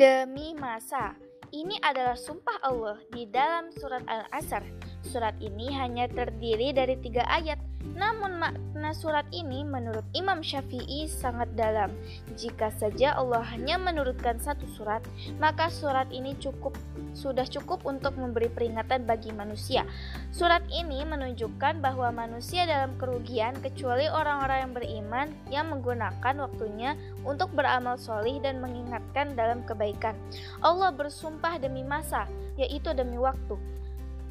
[0.00, 1.12] Demi masa,
[1.52, 4.64] ini adalah sumpah Allah di dalam surat Al-Asr.
[5.04, 11.48] Surat ini hanya terdiri dari tiga ayat, namun makna surat ini menurut Imam Syafi'i sangat
[11.56, 11.92] dalam.
[12.36, 15.00] Jika saja Allah hanya menurutkan satu surat,
[15.40, 16.76] maka surat ini cukup
[17.16, 19.88] sudah cukup untuk memberi peringatan bagi manusia.
[20.32, 27.52] Surat ini menunjukkan bahwa manusia dalam kerugian kecuali orang-orang yang beriman yang menggunakan waktunya untuk
[27.56, 30.14] beramal solih dan mengingatkan dalam kebaikan.
[30.60, 32.28] Allah bersumpah demi masa,
[32.60, 33.56] yaitu demi waktu.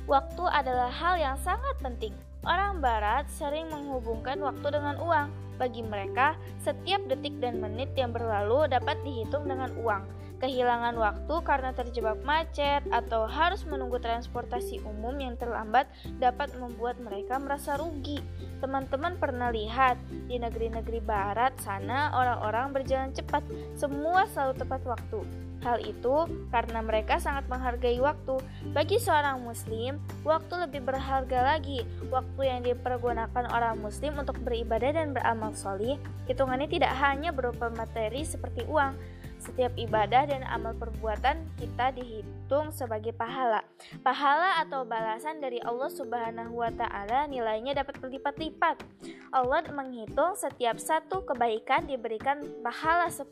[0.10, 2.29] Waktu adalah hal yang sangat penting.
[2.48, 5.28] Orang Barat sering menghubungkan waktu dengan uang.
[5.60, 10.08] Bagi mereka, setiap detik dan menit yang berlalu dapat dihitung dengan uang.
[10.40, 17.36] Kehilangan waktu karena terjebak macet atau harus menunggu transportasi umum yang terlambat dapat membuat mereka
[17.44, 18.24] merasa rugi.
[18.64, 20.00] Teman-teman pernah lihat
[20.32, 23.44] di negeri-negeri barat sana orang-orang berjalan cepat,
[23.76, 25.49] semua selalu tepat waktu.
[25.60, 28.40] Hal itu karena mereka sangat menghargai waktu.
[28.72, 31.84] Bagi seorang muslim, waktu lebih berharga lagi.
[32.08, 36.00] Waktu yang dipergunakan orang muslim untuk beribadah dan beramal solih,
[36.32, 38.96] hitungannya tidak hanya berupa materi seperti uang,
[39.40, 43.64] setiap ibadah dan amal perbuatan kita dihitung sebagai pahala.
[44.04, 48.84] Pahala atau balasan dari Allah Subhanahu wa taala nilainya dapat berlipat-lipat.
[49.32, 53.26] Allah menghitung setiap satu kebaikan diberikan pahala 10.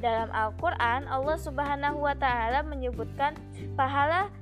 [0.00, 3.36] Dalam Al-Qur'an Allah Subhanahu wa taala menyebutkan
[3.76, 4.32] pahala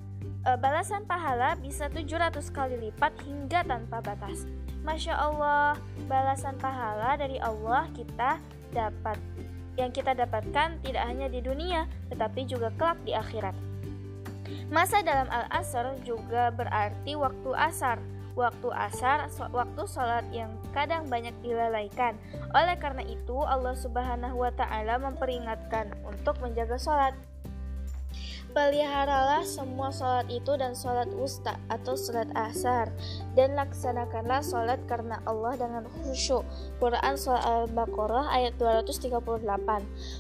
[0.47, 4.47] e, balasan pahala bisa 700 kali lipat hingga tanpa batas.
[4.83, 5.79] Masya Allah,
[6.11, 8.43] balasan pahala dari Allah kita
[8.75, 9.15] dapat
[9.77, 13.57] yang kita dapatkan tidak hanya di dunia, tetapi juga kelak di akhirat.
[14.73, 18.01] Masa dalam Al-Asr juga berarti waktu asar.
[18.33, 22.17] Waktu asar, waktu sholat yang kadang banyak dilalaikan.
[22.57, 27.13] Oleh karena itu, Allah Subhanahu wa Ta'ala memperingatkan untuk menjaga sholat.
[28.53, 32.93] Peliharalah semua sholat itu dan sholat wusta atau sholat asar
[33.33, 36.45] dan laksanakanlah sholat karena Allah dengan khusyuk.
[36.77, 39.25] Quran Surah Al-Baqarah ayat 238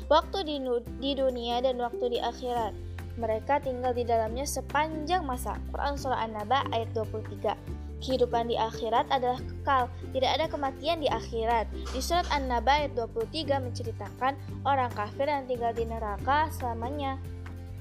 [0.09, 0.56] Waktu di,
[0.97, 2.72] di dunia dan waktu di akhirat
[3.20, 5.60] mereka tinggal di dalamnya sepanjang masa.
[5.69, 11.70] Quran Surah An-Naba ayat 23 Kehidupan di akhirat adalah kekal, tidak ada kematian di akhirat.
[11.70, 14.34] Di surat An-Naba ayat 23 menceritakan
[14.66, 17.22] orang kafir yang tinggal di neraka selamanya.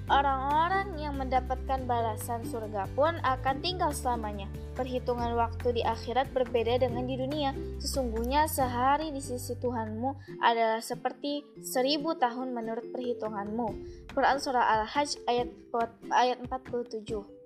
[0.09, 4.49] Orang-orang yang mendapatkan balasan surga pun akan tinggal selamanya.
[4.73, 7.51] Perhitungan waktu di akhirat berbeda dengan di dunia.
[7.77, 13.67] Sesungguhnya sehari di sisi Tuhanmu adalah seperti seribu tahun menurut perhitunganmu.
[14.15, 15.49] Quran Surah Al-Hajj ayat,
[16.13, 17.40] ayat 47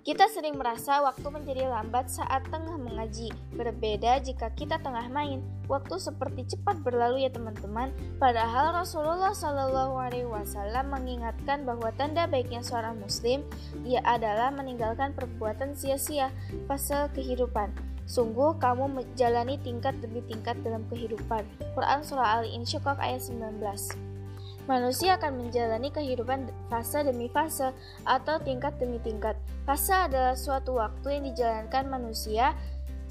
[0.00, 3.28] kita sering merasa waktu menjadi lambat saat tengah mengaji.
[3.52, 5.44] Berbeda jika kita tengah main.
[5.68, 7.92] Waktu seperti cepat berlalu ya teman-teman.
[8.16, 13.44] Padahal Rasulullah Shallallahu Alaihi Wasallam mengingatkan bahwa tanda baiknya seorang Muslim
[13.84, 16.32] ia adalah meninggalkan perbuatan sia-sia
[16.64, 17.70] fase kehidupan.
[18.08, 21.46] Sungguh kamu menjalani tingkat demi tingkat dalam kehidupan.
[21.76, 24.09] Quran Surah Al-Insyiqaq ayat 19
[24.68, 27.72] Manusia akan menjalani kehidupan fase demi fase
[28.04, 29.36] atau tingkat demi tingkat.
[29.64, 32.52] Fase adalah suatu waktu yang dijalankan manusia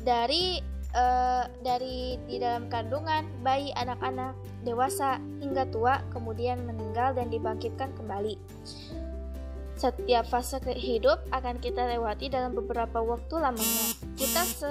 [0.06, 0.62] dari
[0.96, 4.34] uh, dari di dalam kandungan, bayi, anak-anak,
[4.64, 8.38] dewasa hingga tua, kemudian meninggal dan dibangkitkan kembali.
[9.80, 13.96] Setiap fase hidup akan kita lewati dalam beberapa waktu lamanya.
[14.20, 14.68] Kita se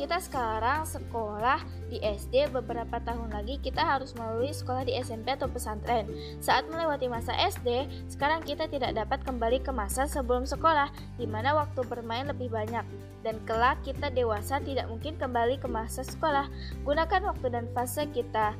[0.00, 1.60] kita sekarang sekolah
[1.92, 6.08] di SD beberapa tahun lagi kita harus melalui sekolah di SMP atau pesantren.
[6.40, 10.88] Saat melewati masa SD, sekarang kita tidak dapat kembali ke masa sebelum sekolah
[11.20, 12.88] di mana waktu bermain lebih banyak
[13.20, 16.48] dan kelak kita dewasa tidak mungkin kembali ke masa sekolah.
[16.80, 18.56] Gunakan waktu dan fase kita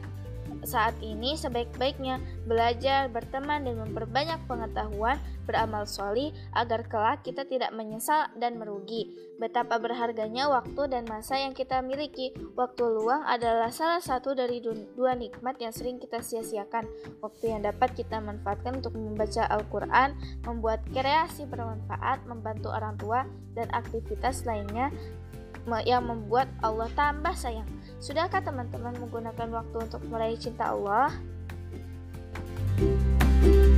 [0.64, 5.16] saat ini sebaik-baiknya belajar, berteman, dan memperbanyak pengetahuan,
[5.48, 9.10] beramal soli agar kelak kita tidak menyesal dan merugi.
[9.40, 12.30] Betapa berharganya waktu dan masa yang kita miliki.
[12.54, 14.60] Waktu luang adalah salah satu dari
[14.94, 16.84] dua nikmat yang sering kita sia-siakan.
[17.24, 20.12] Waktu yang dapat kita manfaatkan untuk membaca Al-Quran,
[20.44, 23.24] membuat kreasi bermanfaat, membantu orang tua,
[23.56, 24.92] dan aktivitas lainnya
[25.84, 27.68] yang membuat Allah tambah sayang.
[28.00, 31.12] Sudahkah teman-teman menggunakan waktu untuk mulai cinta Allah?
[32.80, 33.69] thank you